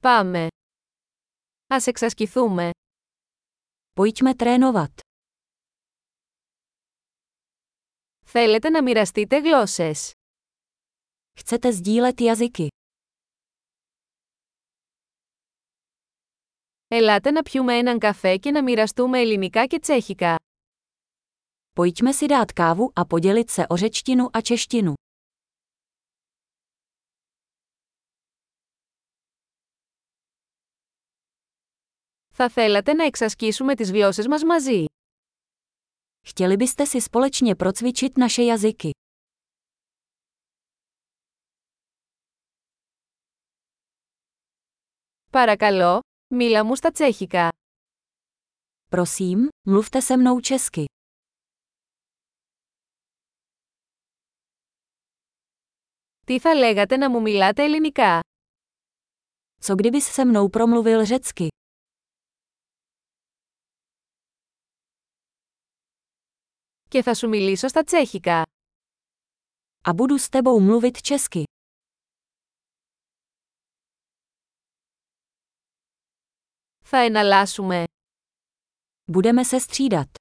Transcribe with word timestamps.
Πάμε. 0.00 0.46
Ας 1.66 1.86
εξασκηθούμε. 1.86 2.70
Pojďme 3.94 4.34
trénovat. 4.36 4.92
Θέλετε 8.24 8.68
να 8.70 8.82
μοιραστείτε 8.82 9.40
γλώσσες. 9.40 10.10
Chcete 11.40 11.72
sdílet 11.72 12.14
jazyky. 12.18 12.66
Ελάτε 16.88 17.30
να 17.30 17.42
πιούμε 17.42 17.78
έναν 17.78 17.98
καφέ 17.98 18.36
και 18.36 18.50
να 18.50 18.62
μοιραστούμε 18.62 19.20
ελληνικά 19.20 19.66
και 19.66 19.78
τσέχικα. 19.78 20.36
Pojďme 21.80 22.12
si 22.12 22.26
dát 22.26 22.52
kávu 22.52 22.92
a 22.94 23.04
podělit 23.04 23.50
se 23.50 23.66
o 23.68 23.76
řečtinu 23.76 24.28
a 24.32 24.40
češtinu. 24.40 24.92
Θα 32.37 32.49
θέλατε 32.49 32.93
να 32.93 33.03
εξασκήσουμε 33.03 33.75
τις 33.75 33.91
γλώσσες 33.91 34.27
μας 34.27 34.43
μαζί. 34.43 34.85
Chtěli 36.25 36.57
byste 36.57 36.85
si 36.85 37.01
společně 37.01 37.55
procvičit 37.55 38.17
naše 38.17 38.43
jazyky. 38.43 38.89
Παρακαλώ, 45.31 45.99
μίλα 46.33 46.63
μου 46.63 46.75
στα 46.75 46.91
τσέχικα. 46.91 47.49
Prosím, 48.89 49.47
mluvte 49.67 50.01
se 50.01 50.17
mnou 50.17 50.39
česky. 50.39 50.85
Τι 56.25 56.39
θα 56.39 56.55
λέγατε 56.55 56.97
να 56.97 57.09
μου 57.09 57.21
μιλάτε 57.21 57.63
ελληνικά. 57.63 58.19
Co 59.61 59.75
kdybys 59.75 60.05
se 60.15 60.25
mnou 60.25 60.49
promluvil 60.49 61.05
řecky? 61.05 61.47
Και 66.89 67.01
θα 67.01 67.13
σου 67.13 67.27
μιλήσω 67.27 67.67
στα 67.67 67.83
τσέχικα. 67.83 68.41
A 69.87 69.91
budu 69.93 70.17
s 70.17 70.29
tebou 70.29 70.59
mluvit 70.59 70.97
česky. 71.01 71.43
Θα 76.83 76.97
εναλλάσσουμε. 76.97 77.83
Budeme 79.11 79.43
se 79.45 79.59
střídat. 79.59 80.11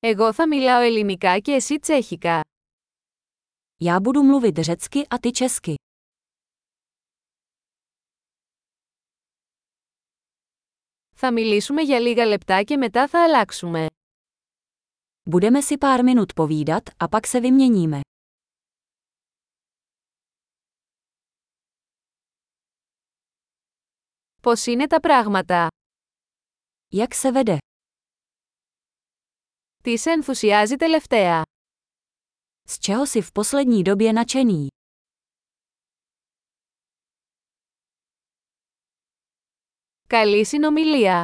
Εγώ 0.00 0.32
θα 0.32 0.48
μιλάω 0.48 0.80
ελληνικά 0.80 1.38
και 1.38 1.52
εσύ 1.52 1.78
τσέχικα. 1.78 2.40
Já 3.84 4.00
budu 4.00 4.22
mluvit 4.22 4.56
řecky 4.62 5.06
a 5.10 5.18
ty 5.18 5.30
česky. 5.32 5.74
Θα 11.25 11.31
μιλήσουμε 11.31 11.81
για 11.81 11.99
λίγα 11.99 12.25
λεπτά 12.25 12.63
και 12.63 12.77
μετά 12.77 13.07
θα 13.07 13.23
αλλάξουμε. 13.23 13.85
Budeme 15.31 15.61
si 15.61 15.77
pár 15.77 15.99
minut 16.03 16.33
povídat 16.35 16.89
a 16.97 17.07
pak 17.07 17.25
se 17.25 17.39
vyměníme. 17.39 17.99
Πώς 24.41 24.65
είναι 24.65 24.87
τα 24.87 24.99
πράγματα; 24.99 25.67
Jak 26.95 27.13
se 27.13 27.31
vede? 27.43 27.57
Τι 29.83 29.97
σε 29.97 30.11
ενθουσιάζει 30.11 30.75
τελευταία; 30.75 31.41
Z 32.69 32.77
čeho 32.79 33.05
si 33.07 33.21
v 33.21 33.31
poslední 33.31 33.83
době 33.83 34.13
nadšený? 34.13 34.67
Καλή 40.13 40.45
συνομιλία. 40.45 41.23